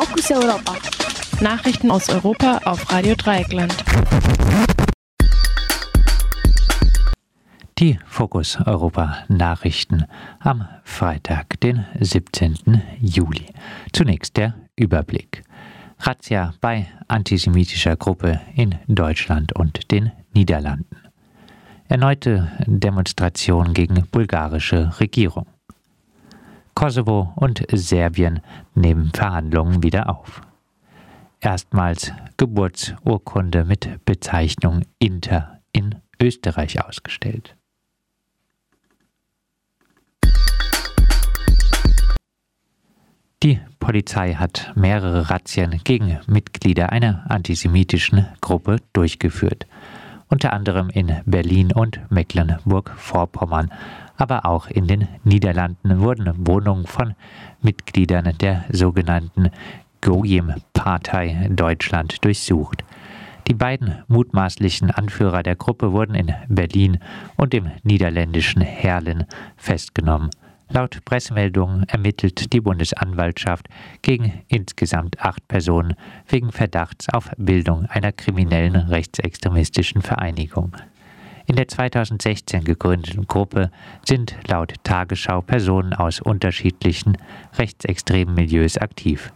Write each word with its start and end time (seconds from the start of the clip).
Fokus 0.00 0.30
Europa. 0.30 0.76
Nachrichten 1.40 1.90
aus 1.90 2.08
Europa 2.08 2.60
auf 2.64 2.88
Radio 2.92 3.16
Dreieckland. 3.16 3.74
Die 7.80 7.98
Fokus 8.06 8.58
Europa 8.64 9.24
Nachrichten 9.26 10.04
am 10.38 10.68
Freitag, 10.84 11.58
den 11.58 11.84
17. 11.98 12.80
Juli. 13.00 13.46
Zunächst 13.92 14.36
der 14.36 14.54
Überblick. 14.76 15.42
Razzia 15.98 16.54
bei 16.60 16.86
antisemitischer 17.08 17.96
Gruppe 17.96 18.40
in 18.54 18.76
Deutschland 18.86 19.52
und 19.56 19.90
den 19.90 20.12
Niederlanden. 20.32 20.96
Erneute 21.88 22.52
Demonstration 22.68 23.74
gegen 23.74 24.06
bulgarische 24.12 24.92
Regierung. 25.00 25.46
Kosovo 26.78 27.32
und 27.34 27.66
Serbien 27.72 28.38
nehmen 28.76 29.10
Verhandlungen 29.12 29.82
wieder 29.82 30.08
auf. 30.08 30.42
Erstmals 31.40 32.12
Geburtsurkunde 32.36 33.64
mit 33.64 34.04
Bezeichnung 34.04 34.82
Inter 35.00 35.58
in 35.72 35.96
Österreich 36.22 36.80
ausgestellt. 36.80 37.56
Die 43.42 43.58
Polizei 43.80 44.34
hat 44.34 44.70
mehrere 44.76 45.30
Razzien 45.30 45.80
gegen 45.82 46.20
Mitglieder 46.28 46.92
einer 46.92 47.28
antisemitischen 47.28 48.28
Gruppe 48.40 48.76
durchgeführt, 48.92 49.66
unter 50.28 50.52
anderem 50.52 50.90
in 50.90 51.16
Berlin 51.26 51.72
und 51.72 52.00
Mecklenburg-Vorpommern, 52.10 53.70
aber 54.16 54.46
auch 54.46 54.68
in 54.68 54.86
den 54.86 55.08
Niederlanden 55.24 56.00
wurden 56.00 56.46
Wohnungen 56.46 56.86
von 56.86 57.14
Mitgliedern 57.62 58.36
der 58.38 58.64
sogenannten 58.70 59.50
Gojim-Partei 60.00 61.48
Deutschland 61.50 62.24
durchsucht. 62.24 62.84
Die 63.46 63.54
beiden 63.54 64.02
mutmaßlichen 64.08 64.90
Anführer 64.90 65.42
der 65.42 65.56
Gruppe 65.56 65.92
wurden 65.92 66.14
in 66.14 66.34
Berlin 66.48 66.98
und 67.36 67.54
im 67.54 67.70
niederländischen 67.82 68.60
Herlen 68.60 69.24
festgenommen. 69.56 70.30
Laut 70.70 71.02
Pressemeldungen 71.06 71.84
ermittelt 71.88 72.52
die 72.52 72.60
Bundesanwaltschaft 72.60 73.68
gegen 74.02 74.42
insgesamt 74.48 75.18
acht 75.20 75.48
Personen 75.48 75.94
wegen 76.26 76.52
Verdachts 76.52 77.08
auf 77.08 77.30
Bildung 77.38 77.86
einer 77.86 78.12
kriminellen 78.12 78.76
rechtsextremistischen 78.76 80.02
Vereinigung. 80.02 80.76
In 81.46 81.56
der 81.56 81.68
2016 81.68 82.64
gegründeten 82.64 83.26
Gruppe 83.26 83.70
sind 84.06 84.36
laut 84.46 84.74
Tagesschau 84.84 85.40
Personen 85.40 85.94
aus 85.94 86.20
unterschiedlichen 86.20 87.16
rechtsextremen 87.56 88.34
Milieus 88.34 88.76
aktiv. 88.76 89.32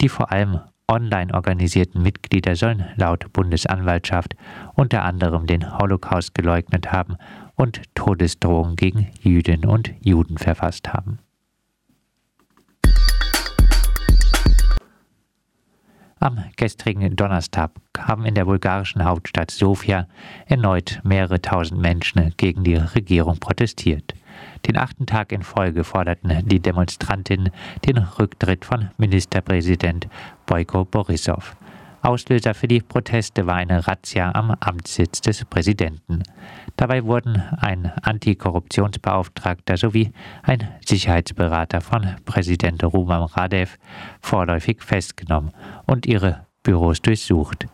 Die 0.00 0.08
vor 0.08 0.32
allem 0.32 0.60
online 0.88 1.34
organisierten 1.34 2.02
Mitglieder 2.02 2.56
sollen 2.56 2.86
laut 2.96 3.30
Bundesanwaltschaft 3.34 4.34
unter 4.74 5.04
anderem 5.04 5.46
den 5.46 5.78
Holocaust 5.78 6.34
geleugnet 6.34 6.90
haben 6.92 7.16
und 7.62 7.80
Todesdrohungen 7.94 8.74
gegen 8.74 9.06
Jüdinnen 9.20 9.70
und 9.70 9.94
Juden 10.00 10.36
verfasst 10.36 10.92
haben. 10.92 11.20
Am 16.18 16.42
gestrigen 16.56 17.14
Donnerstag 17.14 17.70
haben 17.96 18.26
in 18.26 18.34
der 18.34 18.46
bulgarischen 18.46 19.04
Hauptstadt 19.04 19.52
Sofia 19.52 20.08
erneut 20.46 21.00
mehrere 21.04 21.40
tausend 21.40 21.80
Menschen 21.80 22.34
gegen 22.36 22.64
die 22.64 22.74
Regierung 22.74 23.38
protestiert. 23.38 24.14
Den 24.66 24.76
achten 24.76 25.06
Tag 25.06 25.30
in 25.30 25.42
Folge 25.42 25.84
forderten 25.84 26.48
die 26.48 26.58
Demonstrantinnen 26.58 27.52
den 27.86 27.98
Rücktritt 27.98 28.64
von 28.64 28.90
Ministerpräsident 28.98 30.08
Boyko 30.46 30.84
Borissow. 30.84 31.54
Auslöser 32.02 32.52
für 32.52 32.66
die 32.66 32.80
Proteste 32.80 33.46
war 33.46 33.54
eine 33.54 33.86
Razzia 33.86 34.32
am 34.34 34.56
Amtssitz 34.58 35.20
des 35.20 35.44
Präsidenten. 35.44 36.24
Dabei 36.76 37.04
wurden 37.04 37.40
ein 37.58 37.92
Antikorruptionsbeauftragter 38.02 39.76
sowie 39.76 40.12
ein 40.42 40.68
Sicherheitsberater 40.84 41.80
von 41.80 42.16
Präsident 42.24 42.82
Ruman 42.82 43.22
Radev 43.22 43.78
vorläufig 44.20 44.82
festgenommen 44.82 45.52
und 45.86 46.06
ihre 46.06 46.46
Büros 46.64 47.00
durchsucht. 47.02 47.66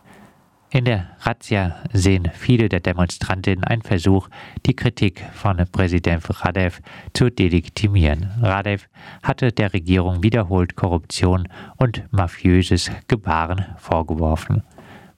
In 0.71 0.85
der 0.85 1.07
Razzia 1.21 1.77
sehen 1.93 2.29
viele 2.31 2.69
der 2.69 2.79
Demonstrantinnen 2.79 3.63
einen 3.63 3.81
Versuch, 3.81 4.29
die 4.67 4.75
Kritik 4.75 5.25
von 5.33 5.57
Präsident 5.71 6.23
Radev 6.45 6.79
zu 7.13 7.31
delegitimieren. 7.31 8.29
Radev 8.39 8.87
hatte 9.23 9.51
der 9.51 9.73
Regierung 9.73 10.21
wiederholt 10.21 10.75
Korruption 10.75 11.47
und 11.77 12.03
mafiöses 12.11 12.91
Gebaren 13.07 13.65
vorgeworfen. 13.77 14.61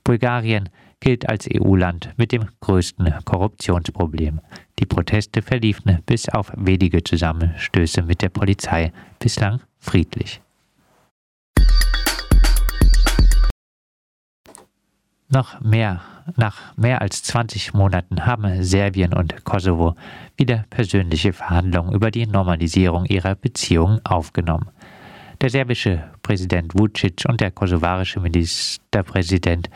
Bulgarien 0.05 0.69
gilt 1.01 1.27
als 1.27 1.49
EU-Land 1.53 2.13
mit 2.15 2.31
dem 2.31 2.47
größten 2.61 3.13
Korruptionsproblem. 3.25 4.39
Die 4.79 4.85
Proteste 4.85 5.41
verliefen 5.41 5.99
bis 6.05 6.29
auf 6.29 6.53
wenige 6.55 7.03
Zusammenstöße 7.03 8.03
mit 8.03 8.21
der 8.21 8.29
Polizei 8.29 8.93
bislang 9.19 9.59
friedlich. 9.79 10.41
Noch 15.33 15.61
mehr, 15.61 16.01
nach 16.35 16.75
mehr 16.75 17.01
als 17.01 17.23
20 17.23 17.73
Monaten 17.73 18.25
haben 18.25 18.63
Serbien 18.63 19.13
und 19.13 19.45
Kosovo 19.45 19.95
wieder 20.35 20.65
persönliche 20.69 21.31
Verhandlungen 21.31 21.93
über 21.93 22.11
die 22.11 22.27
Normalisierung 22.27 23.05
ihrer 23.05 23.35
Beziehungen 23.35 24.05
aufgenommen. 24.05 24.67
Der 25.39 25.49
serbische 25.49 26.03
Präsident 26.21 26.73
Vucic 26.75 27.23
und 27.29 27.39
der 27.39 27.51
kosovarische 27.51 28.19
Ministerpräsident 28.19 29.69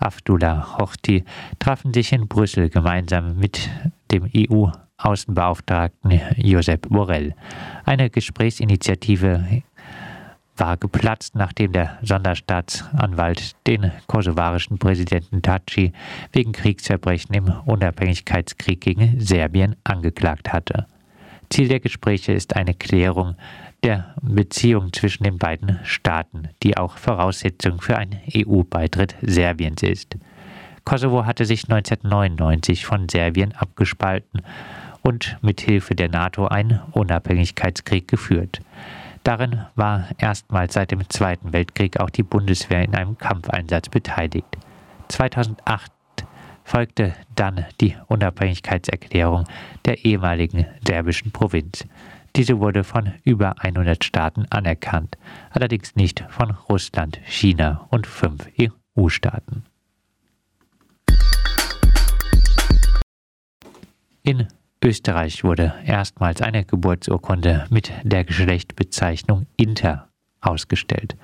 Abdullah 0.00 0.76
Hochti 0.78 1.24
trafen 1.60 1.94
sich 1.94 2.12
in 2.12 2.26
Brüssel 2.26 2.68
gemeinsam 2.68 3.36
mit 3.36 3.70
dem 4.10 4.28
EU-Außenbeauftragten 4.36 6.20
Josep 6.36 6.88
Borrell. 6.88 7.36
Eine 7.84 8.10
Gesprächsinitiative 8.10 9.62
war 10.60 10.76
geplatzt, 10.76 11.34
nachdem 11.34 11.72
der 11.72 11.98
Sonderstaatsanwalt 12.02 13.56
den 13.66 13.90
kosovarischen 14.06 14.78
Präsidenten 14.78 15.42
Taci 15.42 15.92
wegen 16.32 16.52
Kriegsverbrechen 16.52 17.34
im 17.34 17.52
Unabhängigkeitskrieg 17.64 18.80
gegen 18.80 19.20
Serbien 19.20 19.76
angeklagt 19.82 20.52
hatte. 20.52 20.86
Ziel 21.48 21.66
der 21.66 21.80
Gespräche 21.80 22.32
ist 22.32 22.54
eine 22.54 22.74
Klärung 22.74 23.34
der 23.82 24.14
Beziehung 24.22 24.92
zwischen 24.92 25.24
den 25.24 25.38
beiden 25.38 25.80
Staaten, 25.82 26.48
die 26.62 26.76
auch 26.76 26.96
Voraussetzung 26.96 27.80
für 27.80 27.96
einen 27.96 28.20
EU-Beitritt 28.36 29.16
Serbiens 29.22 29.82
ist. 29.82 30.16
Kosovo 30.84 31.26
hatte 31.26 31.44
sich 31.44 31.64
1999 31.64 32.86
von 32.86 33.08
Serbien 33.08 33.52
abgespalten 33.52 34.42
und 35.02 35.38
mit 35.40 35.60
Hilfe 35.60 35.94
der 35.94 36.08
NATO 36.08 36.46
einen 36.46 36.80
Unabhängigkeitskrieg 36.92 38.06
geführt. 38.06 38.60
Darin 39.24 39.66
war 39.74 40.08
erstmals 40.18 40.74
seit 40.74 40.90
dem 40.90 41.08
Zweiten 41.10 41.52
Weltkrieg 41.52 42.00
auch 42.00 42.10
die 42.10 42.22
Bundeswehr 42.22 42.82
in 42.82 42.94
einem 42.94 43.18
Kampfeinsatz 43.18 43.88
beteiligt. 43.88 44.56
2008 45.08 45.92
folgte 46.64 47.14
dann 47.34 47.66
die 47.80 47.96
Unabhängigkeitserklärung 48.06 49.44
der 49.84 50.04
ehemaligen 50.04 50.66
serbischen 50.86 51.32
Provinz. 51.32 51.84
Diese 52.36 52.60
wurde 52.60 52.84
von 52.84 53.12
über 53.24 53.56
100 53.58 54.04
Staaten 54.04 54.46
anerkannt, 54.50 55.18
allerdings 55.50 55.96
nicht 55.96 56.24
von 56.28 56.52
Russland, 56.68 57.20
China 57.24 57.86
und 57.90 58.06
fünf 58.06 58.48
EU-Staaten. 58.58 59.64
In 64.22 64.46
Österreich 64.82 65.44
wurde 65.44 65.74
erstmals 65.84 66.40
eine 66.40 66.64
Geburtsurkunde 66.64 67.66
mit 67.68 67.92
der 68.02 68.24
Geschlechtbezeichnung 68.24 69.46
Inter 69.56 70.08
ausgestellt. 70.40 71.16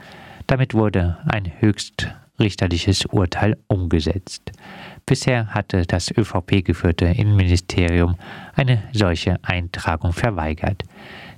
Damit 0.46 0.74
wurde 0.74 1.16
ein 1.26 1.50
höchstrichterliches 1.58 3.06
Urteil 3.06 3.56
umgesetzt. 3.66 4.52
Bisher 5.06 5.46
hatte 5.54 5.86
das 5.86 6.10
ÖVP-geführte 6.10 7.06
Innenministerium 7.06 8.16
eine 8.54 8.82
solche 8.92 9.38
Eintragung 9.42 10.12
verweigert. 10.12 10.82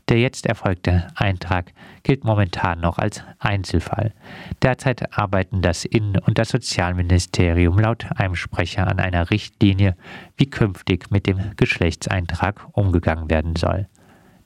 Der 0.08 0.18
jetzt 0.18 0.46
erfolgte 0.46 1.06
Eintrag 1.16 1.72
gilt 2.02 2.24
momentan 2.24 2.80
noch 2.80 2.96
als 2.98 3.22
Einzelfall. 3.38 4.14
Derzeit 4.62 5.18
arbeiten 5.18 5.60
das 5.60 5.84
Innen- 5.84 6.18
und 6.18 6.38
das 6.38 6.48
Sozialministerium 6.48 7.78
laut 7.78 8.06
einem 8.16 8.34
Sprecher 8.34 8.86
an 8.86 9.00
einer 9.00 9.30
Richtlinie, 9.30 9.96
wie 10.38 10.48
künftig 10.48 11.10
mit 11.10 11.26
dem 11.26 11.54
Geschlechtseintrag 11.56 12.66
umgegangen 12.72 13.28
werden 13.28 13.54
soll. 13.54 13.86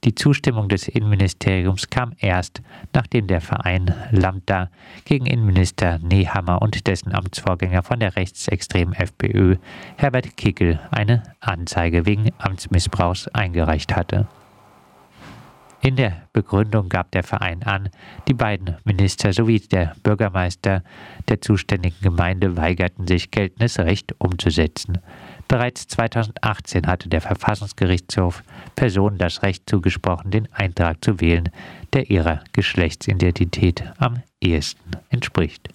Die 0.03 0.17
Zustimmung 0.17 0.69
des 0.69 0.89
Innenministeriums 0.89 1.89
kam 1.89 2.13
erst, 2.19 2.61
nachdem 2.93 3.29
der 3.29 3.41
Verein 3.41 3.95
Lambda 4.11 4.69
gegen 5.05 5.27
Innenminister 5.27 6.01
Nehammer 6.01 6.61
und 6.61 6.89
dessen 6.89 7.15
Amtsvorgänger 7.15 7.85
von 7.85 8.01
der 8.01 8.17
rechtsextremen 8.17 8.95
FPÖ, 8.95 9.59
Herbert 9.97 10.37
Kickel, 10.37 10.81
eine 10.91 11.23
Anzeige 11.39 12.05
wegen 12.05 12.33
Amtsmissbrauchs 12.39 13.29
eingereicht 13.29 13.95
hatte. 13.95 14.27
In 15.85 15.97
der 15.97 16.29
Begründung 16.33 16.89
gab 16.89 17.11
der 17.11 17.25
Verein 17.25 17.65
an, 17.65 17.89
die 18.29 18.35
beiden 18.35 18.77
Minister 18.85 19.33
sowie 19.33 19.59
der 19.59 19.97
Bürgermeister 20.05 20.85
der 21.29 21.41
zuständigen 21.41 21.99
Gemeinde 22.01 22.57
weigerten 22.57 23.09
sich, 23.09 23.33
geltendes 23.33 23.81
Recht 23.81 24.15
umzusetzen. 24.19 24.99
Bereits 25.49 25.89
2018 25.89 26.87
hatte 26.87 27.09
der 27.09 27.21
Verfassungsgerichtshof 27.21 28.45
Personen 28.77 29.19
das 29.19 29.43
Recht 29.43 29.69
zugesprochen, 29.69 30.31
den 30.31 30.49
Eintrag 30.53 31.03
zu 31.05 31.21
wählen, 31.21 31.51
der 31.93 32.09
ihrer 32.11 32.45
Geschlechtsidentität 32.53 33.83
am 33.99 34.23
ehesten 34.41 34.93
entspricht. 35.11 35.69